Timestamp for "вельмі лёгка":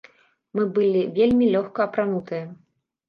1.17-1.79